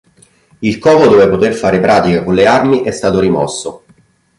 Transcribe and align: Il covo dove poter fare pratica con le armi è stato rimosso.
Il 0.61 0.79
covo 0.79 1.05
dove 1.05 1.29
poter 1.29 1.53
fare 1.53 1.79
pratica 1.79 2.23
con 2.23 2.33
le 2.33 2.47
armi 2.47 2.81
è 2.81 2.89
stato 2.89 3.19
rimosso. 3.19 3.83